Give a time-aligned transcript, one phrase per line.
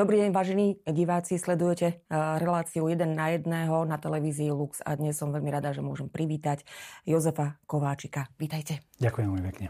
[0.00, 1.36] Dobrý deň, vážení diváci.
[1.36, 3.44] Sledujete eh, reláciu 1 na 1
[3.84, 6.64] na televízii Lux a dnes som veľmi rada, že môžem privítať
[7.04, 8.32] Jozefa Kováčika.
[8.40, 8.80] Vítajte.
[8.96, 9.66] Ďakujem veľmi pekne.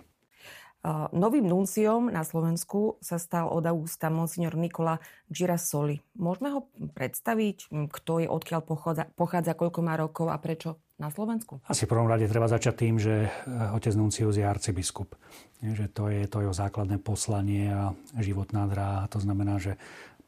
[0.87, 5.03] Eh, novým nunciom na Slovensku sa stal od augusta monsignor Nikola
[5.35, 5.99] Girasoli.
[6.15, 11.59] Môžeme ho predstaviť, kto je, odkiaľ pochádza, pochádza, koľko má rokov a prečo na Slovensku?
[11.67, 15.19] Asi v prvom rade treba začať tým, že eh, otec Nuncius je arcibiskup.
[15.59, 17.91] Že to je to jeho základné poslanie a
[18.23, 19.11] životná dráha.
[19.11, 19.75] To znamená, že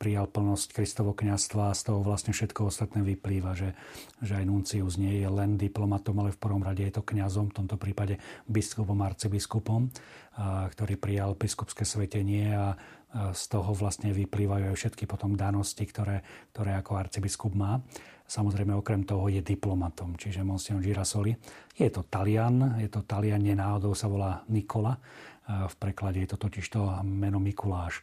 [0.02, 3.78] prijal plnosť Kristovo kniazstva a z toho vlastne všetko ostatné vyplýva, že,
[4.18, 7.62] že aj nuncius nie je len diplomatom, ale v prvom rade je to kňazom, v
[7.62, 8.18] tomto prípade
[8.50, 9.86] biskupom, arcibiskupom,
[10.34, 12.74] a, ktorý prijal biskupské svetenie a,
[13.14, 17.78] a z toho vlastne vyplývajú aj všetky potom danosti, ktoré, ktoré ako arcibiskup má.
[18.26, 21.36] Samozrejme, okrem toho je diplomatom, čiže Monsignor Girasoli.
[21.76, 24.96] Je to Talian, je to Talian, nenáhodou sa volá Nikola.
[25.42, 28.00] V preklade je to totiž to meno Mikuláš.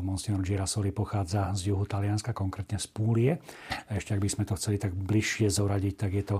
[0.00, 3.40] Monsignor Girasoli pochádza z juhu Talianska, konkrétne z Púlie.
[3.88, 6.36] Ešte ak by sme to chceli tak bližšie zoradiť, tak je to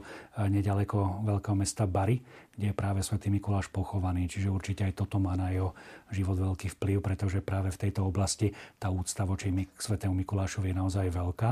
[0.48, 2.20] nedaleko veľkého mesta Bari,
[2.56, 4.28] kde je práve svätý Mikuláš pochovaný.
[4.28, 5.76] Čiže určite aj toto má na jeho
[6.12, 11.08] život veľký vplyv, pretože práve v tejto oblasti tá úcta voči svätému Mikulášovi je naozaj
[11.12, 11.50] veľká.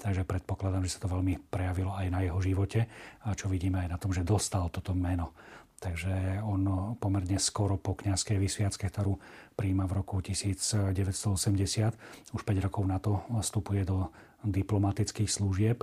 [0.00, 2.84] Takže predpokladám, že sa to veľmi prejavilo aj na jeho živote,
[3.24, 5.36] a čo vidíme aj na tom, že dostal toto meno.
[5.80, 9.16] Takže on pomerne skoro po kniazkej vysviacke, ktorú
[9.56, 10.92] príjma v roku 1980,
[12.36, 14.12] už 5 rokov na to vstupuje do
[14.44, 15.80] diplomatických služieb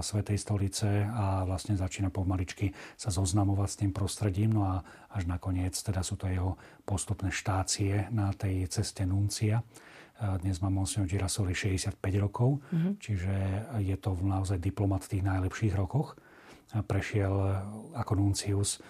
[0.00, 4.56] Svetej stolice a vlastne začína pomaličky sa zoznamovať s tým prostredím.
[4.56, 4.82] No a
[5.12, 9.62] až nakoniec teda sú to jeho postupné štácie na tej ceste nuncia.
[10.42, 12.92] Dnes má monsignor Girasoli 65 rokov, mm-hmm.
[12.98, 13.34] čiže
[13.84, 16.18] je to naozaj diplomat v tých najlepších rokoch.
[16.70, 17.32] Prešiel
[17.94, 18.82] ako nuncius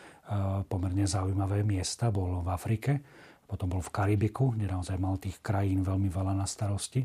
[0.71, 2.15] pomerne zaujímavé miesta.
[2.15, 2.93] Bol v Afrike,
[3.51, 7.03] potom bol v Karibiku, kde naozaj mal tých krajín veľmi veľa na starosti.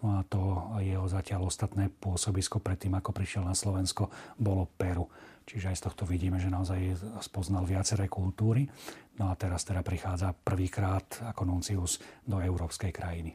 [0.00, 5.10] No a to jeho zatiaľ ostatné pôsobisko predtým, ako prišiel na Slovensko, bolo Peru.
[5.44, 8.70] Čiže aj z tohto vidíme, že naozaj spoznal viaceré kultúry.
[9.18, 13.34] No a teraz teda prichádza prvýkrát ako nuncius do európskej krajiny.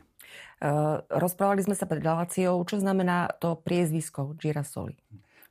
[0.56, 4.95] Uh, rozprávali sme sa pred reláciou, čo znamená to priezvisko Girasoli.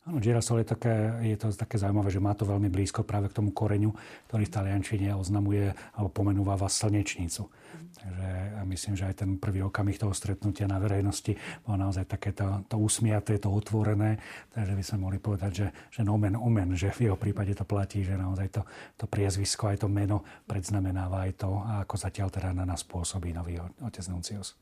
[0.04, 0.92] Áno, girasol je, také,
[1.24, 3.96] je to také zaujímavé, že má to veľmi blízko práve k tomu koreňu,
[4.28, 7.48] ktorý v taliančine oznamuje alebo pomenúva slnečnicu.
[7.94, 8.28] Takže
[8.68, 11.32] myslím, že aj ten prvý okamih toho stretnutia na verejnosti
[11.64, 14.20] bol naozaj takéto to usmiaté, to otvorené.
[14.52, 18.04] Takže by sme mohli povedať, že, že nomen omen, že v jeho prípade to platí,
[18.04, 18.62] že naozaj to,
[19.00, 21.50] to priezvisko, aj to meno predznamenáva aj to,
[21.80, 24.52] ako zatiaľ teda na nás pôsobí nový otec Nuncius.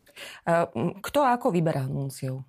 [1.02, 2.47] Kto ako vyberá Nunciov?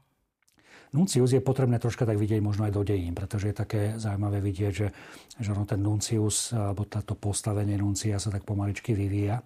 [0.93, 4.73] Nuncius je potrebné troška tak vidieť možno aj do dejín, pretože je také zaujímavé vidieť,
[4.73, 4.87] že,
[5.41, 9.41] že ono ten Nuncius, alebo táto postavenie Nuncia sa tak pomaličky vyvíja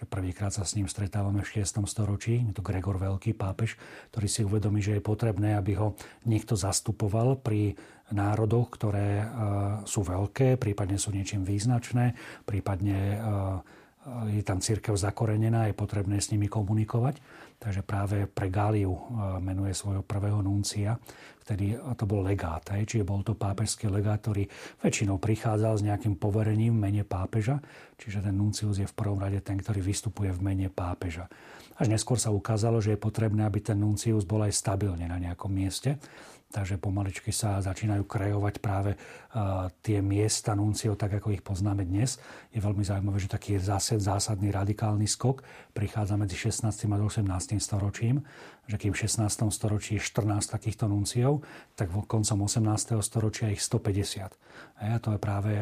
[0.00, 1.84] že prvýkrát sa s ním stretávame v 6.
[1.84, 2.40] storočí.
[2.40, 3.76] Je to Gregor Veľký, pápež,
[4.08, 5.92] ktorý si uvedomí, že je potrebné, aby ho
[6.24, 7.76] niekto zastupoval pri
[8.08, 9.28] národoch, ktoré
[9.84, 12.16] sú veľké, prípadne sú niečím význačné,
[12.48, 13.20] prípadne
[14.32, 17.20] je tam církev zakorenená, je potrebné s nimi komunikovať.
[17.60, 19.00] Takže práve pre Gáliu e,
[19.44, 20.96] menuje svojho prvého nuncia,
[21.44, 24.48] vtedy to bol legát, hej, čiže bol to pápežský legát, ktorý
[24.80, 27.60] väčšinou prichádzal s nejakým poverením v mene pápeža,
[28.00, 31.28] čiže ten nuncius je v prvom rade ten, ktorý vystupuje v mene pápeža.
[31.76, 35.52] Až neskôr sa ukázalo, že je potrebné, aby ten nuncius bol aj stabilne na nejakom
[35.52, 36.00] mieste,
[36.50, 38.98] Takže pomaličky sa začínajú kreovať práve
[39.86, 42.18] tie miesta nunciov, tak ako ich poznáme dnes.
[42.50, 46.66] Je veľmi zaujímavé, že taký zásad, zásadný radikálny skok prichádza medzi 16.
[46.74, 47.22] a 18.
[47.62, 48.26] storočím,
[48.66, 49.30] že kým v 16.
[49.54, 51.46] storočí je 14 takýchto nunciov,
[51.78, 52.98] tak koncom 18.
[52.98, 54.34] storočia ich 150.
[54.82, 55.54] A to je práve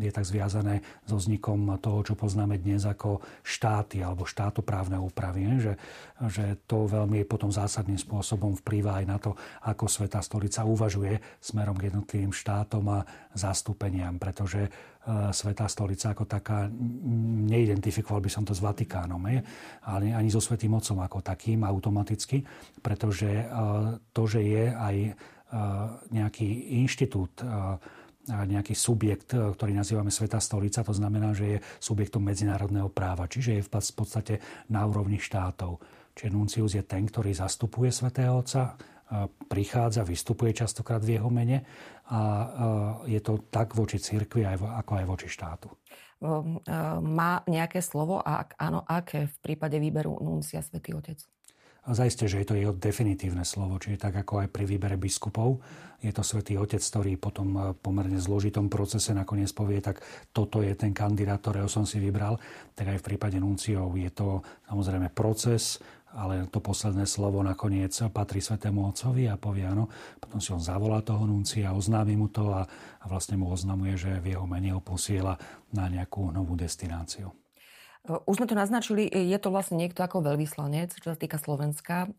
[0.00, 5.44] je tak zviazané so vznikom toho, čo poznáme dnes ako štáty alebo štátoprávne úpravy.
[5.60, 5.74] Že,
[6.32, 9.36] že to veľmi potom zásadným spôsobom vplýva aj na to,
[9.68, 13.04] ako sveta stolica uvažuje smerom k jednotlivým štátom a
[13.34, 14.70] zastúpeniam, pretože e,
[15.34, 16.70] Svetá stolica ako taká,
[17.50, 19.20] neidentifikoval by som to s Vatikánom,
[19.84, 22.40] ale ani so Svetým Otcom ako takým automaticky,
[22.80, 23.44] pretože e,
[24.14, 25.12] to, že je aj e,
[26.14, 26.48] nejaký
[26.80, 27.44] inštitút,
[28.22, 33.66] nejaký subjekt, ktorý nazývame Svetá stolica, to znamená, že je subjektom medzinárodného práva, čiže je
[33.66, 34.38] v podstate
[34.70, 35.82] na úrovni štátov.
[36.14, 38.76] Čiže nuncius je ten, ktorý zastupuje Svetého Otca,
[39.48, 41.64] prichádza, vystupuje častokrát v jeho mene
[42.08, 42.20] a
[43.04, 45.68] je to tak voči cirkvi, ako aj voči štátu.
[47.02, 51.18] Má nejaké slovo a ak áno, aké v prípade výberu nuncia Svetý Otec?
[51.82, 55.58] Zajisté, že je to jeho definitívne slovo, čiže tak ako aj pri výbere biskupov.
[55.98, 59.98] Je to svätý Otec, ktorý po tom pomerne zložitom procese nakoniec povie, tak
[60.30, 62.38] toto je ten kandidát, ktorého som si vybral.
[62.78, 65.82] Tak aj v prípade nunciov je to samozrejme proces,
[66.12, 69.88] ale to posledné slovo nakoniec patrí Svetému Otcovi a povie áno.
[70.20, 72.62] Potom si on zavolá toho nuncia, oznámi mu to a,
[73.00, 75.40] a vlastne mu oznamuje, že v jeho mene ho posiela
[75.72, 77.41] na nejakú novú destináciu.
[78.02, 82.10] Už sme to naznačili, je to vlastne niekto ako veľvyslanec, čo sa týka Slovenska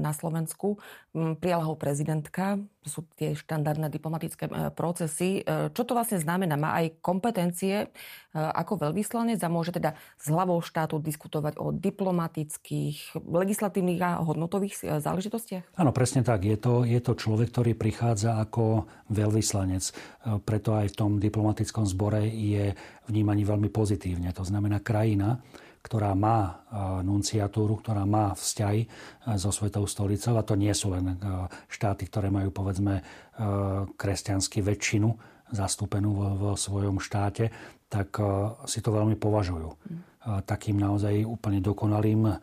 [0.00, 0.80] na Slovensku.
[1.12, 5.44] Prijala ho prezidentka, to sú tie štandardné diplomatické procesy.
[5.44, 6.56] Čo to vlastne znamená?
[6.56, 7.92] Má aj kompetencie
[8.32, 15.76] ako veľvyslanec a môže teda s hlavou štátu diskutovať o diplomatických, legislatívnych a hodnotových záležitostiach?
[15.76, 16.48] Áno, presne tak.
[16.48, 19.84] Je to, je to človek, ktorý prichádza ako veľvyslanec.
[20.48, 22.72] Preto aj v tom diplomatickom zbore je
[23.06, 24.30] vnímaní veľmi pozitívne.
[24.34, 25.25] To znamená krajina,
[25.86, 26.66] ktorá má
[27.06, 28.90] nunciatúru, ktorá má vzťahy
[29.38, 31.14] so Svetou stolicou, a to nie sú len
[31.70, 33.06] štáty, ktoré majú povedzme
[33.94, 35.14] kresťansky väčšinu
[35.54, 37.54] zastúpenú vo, vo svojom štáte,
[37.86, 38.18] tak
[38.66, 39.78] si to veľmi považujú.
[40.42, 42.34] Takým naozaj úplne dokonalým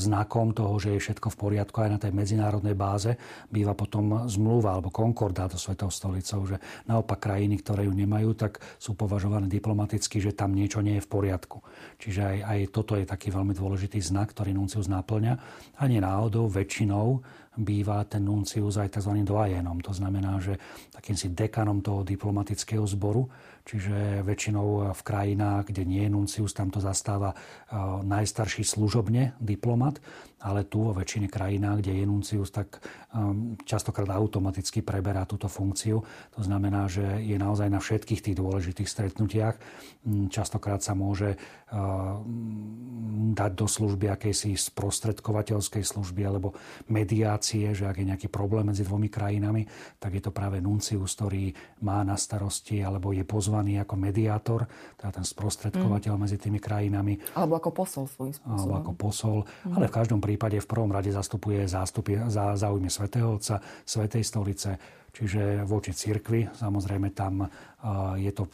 [0.00, 3.12] znakom toho, že je všetko v poriadku aj na tej medzinárodnej báze,
[3.52, 6.56] býva potom zmluva alebo konkordát so Svetou stolicou, že
[6.88, 11.12] naopak krajiny, ktoré ju nemajú, tak sú považované diplomaticky, že tam niečo nie je v
[11.12, 11.60] poriadku.
[12.00, 15.34] Čiže aj, aj toto je taký veľmi dôležitý znak, ktorý nuncius naplňa.
[15.76, 17.20] A nie náhodou, väčšinou
[17.60, 19.20] býva ten nuncius aj tzv.
[19.26, 19.84] doajenom.
[19.84, 20.56] To znamená, že
[20.94, 23.28] takým si dekanom toho diplomatického zboru,
[23.70, 27.38] čiže väčšinou v krajinách, kde nie je nuncius, tam to zastáva eh,
[28.02, 30.02] najstarší služobne diplomat,
[30.40, 32.80] ale tu vo väčšine krajinách, kde je nuncius, tak
[33.12, 36.00] um, častokrát automaticky preberá túto funkciu.
[36.32, 39.60] To znamená, že je naozaj na všetkých tých dôležitých stretnutiach.
[40.08, 42.16] Mm, častokrát sa môže uh,
[43.36, 46.56] dať do služby akejsi sprostredkovateľskej služby alebo
[46.88, 49.68] mediácie, že ak je nejaký problém medzi dvomi krajinami,
[50.00, 51.52] tak je to práve nuncius, ktorý
[51.84, 54.64] má na starosti alebo je pozvaný ako mediátor,
[54.96, 56.20] teda ten sprostredkovateľ mm.
[56.20, 57.18] medzi tými krajinami.
[57.36, 58.56] Alebo ako posol svojím spôsobom.
[58.56, 59.38] Alebo ako posol.
[59.68, 59.74] Mm.
[59.76, 64.70] Ale v každom prípade v prvom rade zastupuje zástupy za záujmy svätého Otca, Svetej stolice,
[65.10, 66.48] čiže voči cirkvi.
[66.48, 67.44] Samozrejme tam
[68.16, 68.48] je to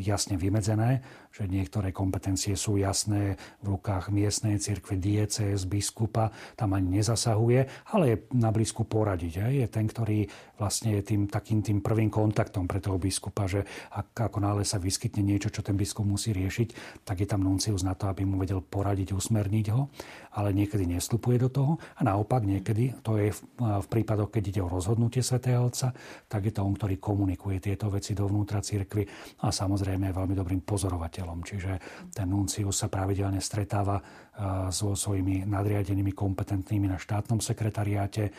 [0.00, 1.00] jasne vymedzené,
[1.34, 4.94] že niektoré kompetencie sú jasné v rukách miestnej cirkve,
[5.34, 9.50] z biskupa, tam ani nezasahuje, ale je na blízku poradiť.
[9.50, 14.30] Je ten, ktorý vlastne je tým takým tým prvým kontaktom pre toho biskupa, že ak,
[14.30, 17.98] ako nále sa vyskytne niečo, čo ten biskup musí riešiť, tak je tam nuncius na
[17.98, 19.90] to, aby mu vedel poradiť, usmerniť ho,
[20.38, 24.60] ale niekedy nestupuje do toho a naopak niekedy, to je v, v prípadoch, keď ide
[24.62, 25.90] o rozhodnutie svätého Otca,
[26.30, 29.02] tak je to on, ktorý komunikuje tieto veci dovnútra cirkvi
[29.42, 31.38] a samozrejme je veľmi dobrým pozorovateľom riaditeľom.
[31.44, 31.72] Čiže
[32.12, 34.02] ten nuncius sa pravidelne stretáva e,
[34.68, 38.28] so svojimi nadriadenými kompetentnými na štátnom sekretariáte.
[38.28, 38.32] E,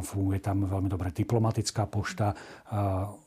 [0.00, 2.32] funguje tam veľmi dobre diplomatická pošta.
[2.32, 2.36] E,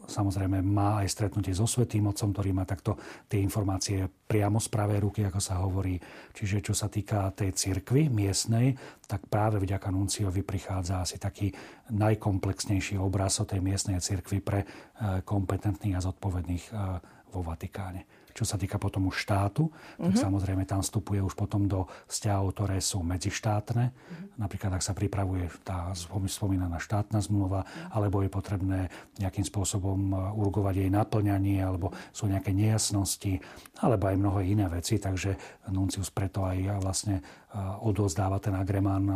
[0.10, 2.98] samozrejme má aj stretnutie so Svetým Otcom, ktorý má takto
[3.30, 5.96] tie informácie priamo z pravej ruky, ako sa hovorí.
[6.34, 8.76] Čiže čo sa týka tej cirkvy miestnej,
[9.08, 11.48] tak práve vďaka nunciovi prichádza asi taký
[11.88, 14.68] najkomplexnejší obraz o tej miestnej cirkvi pre
[15.24, 16.66] kompetentných a zodpovedných
[17.32, 18.08] vo Vatikáne.
[18.38, 20.22] Čo sa týka potom už štátu, tak mm-hmm.
[20.30, 23.90] samozrejme tam vstupuje už potom do vzťahov, ktoré sú medzištátne.
[23.90, 24.38] Mm-hmm.
[24.38, 27.98] Napríklad, ak sa pripravuje tá spomínaná štátna zmluva, mm-hmm.
[27.98, 28.80] alebo je potrebné
[29.18, 33.42] nejakým spôsobom e, urgovať jej naplňanie, alebo sú nejaké nejasnosti,
[33.82, 35.02] alebo aj mnoho iné veci.
[35.02, 37.24] Takže Nuncius preto aj vlastne e,
[37.82, 39.16] odozdáva ten agremán e,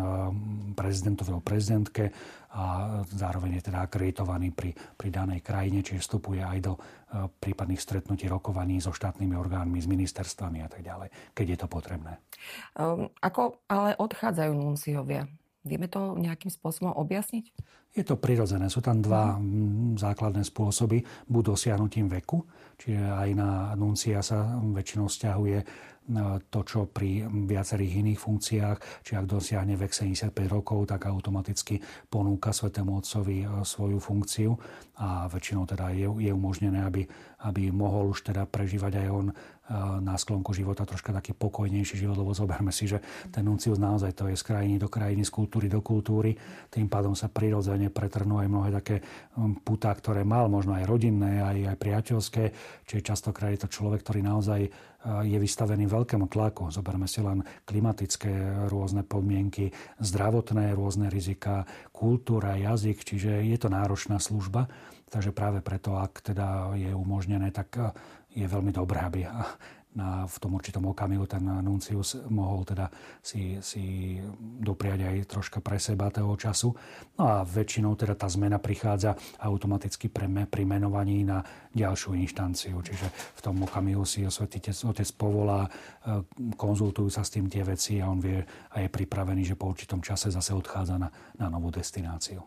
[0.73, 2.09] prezidentovi alebo prezidentke
[2.51, 6.79] a zároveň je teda akreditovaný pri, pri danej krajine, čiže vstupuje aj do e,
[7.11, 12.13] prípadných stretnutí, rokovaní so štátnymi orgánmi, s ministerstvami a tak ďalej, keď je to potrebné.
[12.79, 15.27] Um, ako ale odchádzajú nunciovia?
[15.61, 17.53] Vieme to nejakým spôsobom objasniť?
[17.91, 18.71] Je to prirodzené.
[18.71, 19.99] Sú tam dva mm.
[19.99, 21.03] základné spôsoby.
[21.27, 22.39] Buď dosiahnutím veku,
[22.79, 25.59] čiže aj na nuncia sa väčšinou stiahuje
[26.49, 31.79] to, čo pri viacerých iných funkciách, či ak dosiahne vek 75 rokov, tak automaticky
[32.09, 34.51] ponúka Svetému Otcovi e, svoju funkciu
[34.99, 37.05] a väčšinou teda je, je umožnené, aby,
[37.47, 39.33] aby mohol už teda prežívať aj on e,
[40.03, 42.99] na sklonku života troška taký pokojnejší život, lebo zoberme si, že
[43.31, 46.35] ten nuncius naozaj to je z krajiny do krajiny, z kultúry do kultúry.
[46.67, 49.01] Tým pádom sa prirodzene pretrnú aj mnohé také
[49.65, 52.43] putá, ktoré mal, možno aj rodinné, aj, aj priateľské.
[52.85, 54.67] Čiže častokrát je to človek, ktorý naozaj
[55.25, 56.69] je vystavený veľkému tlaku.
[56.69, 64.21] Zoberme si len klimatické rôzne podmienky, zdravotné rôzne rizika, kultúra, jazyk, čiže je to náročná
[64.21, 64.69] služba.
[65.09, 67.97] Takže práve preto, ak teda je umožnené, tak
[68.31, 69.19] je veľmi dobré, aby
[69.91, 72.87] na, v tom určitom okamihu ten nuncius mohol teda
[73.19, 76.71] si, si dopriať aj troška pre seba toho času.
[77.19, 81.43] No a väčšinou teda tá zmena prichádza automaticky pre, pri menovaní na
[81.75, 82.79] ďalšiu inštanciu.
[82.79, 85.69] Čiže v tom okamihu si osvetiteľ otec povolá, e,
[86.55, 88.39] konzultujú sa s tým tie veci a on vie
[88.71, 92.39] a je pripravený, že po určitom čase zase odchádza na, na novú destináciu.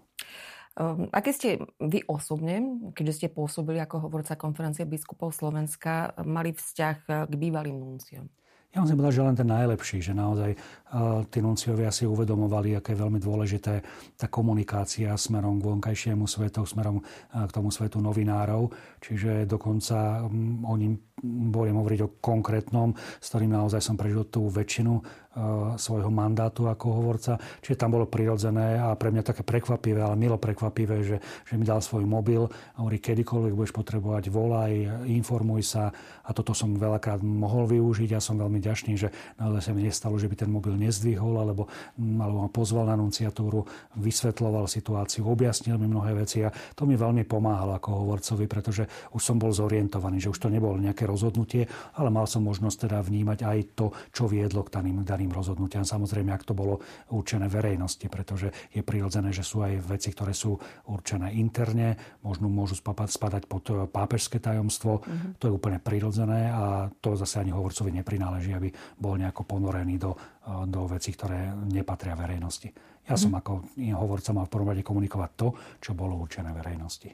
[0.74, 7.30] Um, aké ste vy osobne, keďže ste pôsobili ako hovorca konferencie biskupov Slovenska, mali vzťah
[7.30, 8.26] k bývalým nunciom?
[8.74, 12.98] Ja musím povedať, že len ten najlepší, že naozaj uh, tí nunciovia si uvedomovali, aké
[12.98, 13.78] je veľmi dôležité
[14.18, 18.74] tá komunikácia smerom k vonkajšiemu svetu, smerom uh, k tomu svetu novinárov.
[18.98, 20.90] Čiže dokonca um, oni
[21.22, 24.98] budem hovoriť o konkrétnom, s ktorým naozaj som prežil tú väčšinu
[25.34, 27.34] Eh, svojho mandátu ako hovorca.
[27.58, 31.66] Čiže tam bolo prirodzené a pre mňa také prekvapivé, ale milo prekvapivé, že, že mi
[31.66, 35.90] dal svoj mobil a hovorí, kedykoľvek budeš potrebovať, volaj, informuj sa.
[36.22, 40.16] A toto som veľakrát mohol využiť a som veľmi ďačný, že naozaj sa mi nestalo,
[40.16, 41.68] že by ten mobil nezdvihol alebo,
[42.00, 43.68] alebo ma pozval na nunciatúru,
[44.00, 49.20] vysvetloval situáciu, objasnil mi mnohé veci a to mi veľmi pomáhalo ako hovorcovi, pretože už
[49.20, 51.68] som bol zorientovaný, že už to nebolo nejaké rozhodnutie,
[52.00, 55.84] ale mal som možnosť teda vnímať aj to, čo viedlo k daným, daným rozhodnutiam.
[55.84, 56.80] Samozrejme, ak to bolo
[57.12, 60.56] určené verejnosti, pretože je prirodzené, že sú aj veci, ktoré sú
[60.88, 65.02] určené interne, možno môžu spadať pod eh, pápežské tajomstvo.
[65.02, 65.36] Uh-huh.
[65.42, 68.68] To je úplne prirodzené a to zase ani hovorcovi neprináleží, aby
[68.98, 72.70] bol nejako ponorený do, eh, do vecí, ktoré nepatria verejnosti.
[73.04, 77.12] Ja som ako hovorca mal v prvom rade komunikovať to, čo bolo určené verejnosti.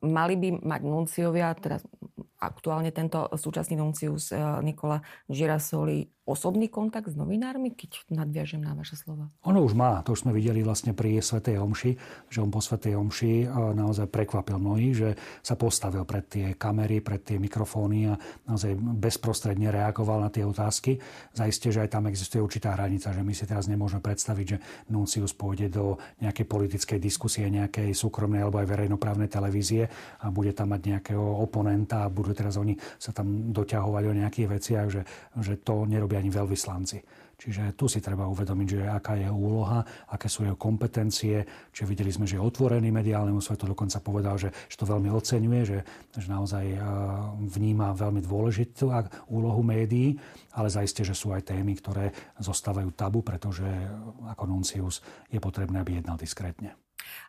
[0.00, 1.76] Mali by mať nunciovia, teda
[2.42, 4.98] aktuálne tento súčasný nuncius eh, Nikola
[5.30, 9.26] Girasoli osobný kontakt s novinármi, keď nadviažem na vaše slova?
[9.42, 10.06] Ono už má.
[10.06, 11.90] To už sme videli vlastne pri Svetej Omši,
[12.30, 15.10] že on po Svetej Omši naozaj prekvapil mnohých, že
[15.42, 18.14] sa postavil pred tie kamery, pred tie mikrofóny a
[18.46, 21.02] naozaj bezprostredne reagoval na tie otázky.
[21.34, 24.58] Zaistie, že aj tam existuje určitá hranica, že my si teraz nemôžeme predstaviť, že
[24.94, 29.90] Nuncius pôjde do nejakej politickej diskusie, nejakej súkromnej alebo aj verejnoprávnej televízie
[30.22, 34.48] a bude tam mať nejakého oponenta a budú teraz oni sa tam doťahovať o nejakých
[34.48, 35.02] veciach, že,
[35.40, 37.22] že to nerobia ani veľvyslanci.
[37.42, 41.42] Čiže tu si treba uvedomiť, že aká je úloha, aké sú jeho kompetencie.
[41.74, 45.60] Čiže videli sme, že je otvorený mediálnemu svetu, dokonca povedal, že, že to veľmi oceňuje,
[45.66, 45.78] že,
[46.14, 46.78] že naozaj
[47.42, 48.94] vníma veľmi dôležitú
[49.26, 50.14] úlohu médií,
[50.54, 53.66] ale zaiste, že sú aj témy, ktoré zostávajú tabu, pretože
[54.30, 56.78] ako nuncius je potrebné, aby jednal diskrétne.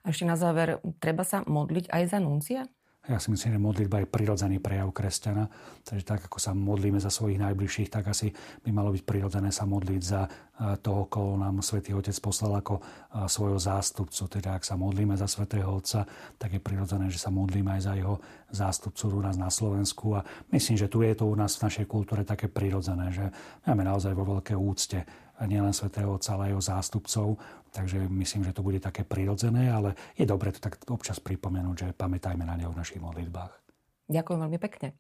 [0.06, 2.70] A ešte na záver, treba sa modliť aj za nuncia?
[3.04, 5.52] Ja si myslím, že modlitba je prirodzený prejav kresťana.
[5.84, 8.32] Takže tak, ako sa modlíme za svojich najbližších, tak asi
[8.64, 12.78] by malo byť prirodzené sa modliť za toho, koho nám Svetý Otec poslal ako
[13.26, 14.30] svojho zástupcu.
[14.30, 16.06] Teda ak sa modlíme za Svetého Otca,
[16.38, 18.22] tak je prirodzené, že sa modlíme aj za jeho
[18.54, 20.14] zástupcu u nás na Slovensku.
[20.14, 20.22] A
[20.54, 23.34] myslím, že tu je to u nás v našej kultúre také prirodzené, že
[23.66, 25.02] máme naozaj vo veľké úcte
[25.42, 27.28] nielen Svetého Otca, ale aj jeho zástupcov.
[27.74, 31.98] Takže myslím, že to bude také prirodzené, ale je dobre to tak občas pripomenúť, že
[31.98, 33.50] pamätajme na neho v našich modlitbách.
[34.06, 34.94] Ďakujem veľmi pekne.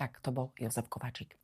[0.00, 1.36] Tak to bol Jozef Kovačík.